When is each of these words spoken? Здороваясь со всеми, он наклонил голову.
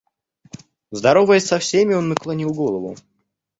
Здороваясь 0.89 1.45
со 1.45 1.59
всеми, 1.59 1.93
он 1.93 2.09
наклонил 2.09 2.51
голову. 2.55 2.97